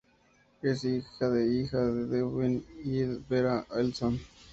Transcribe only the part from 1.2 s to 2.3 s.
de hija de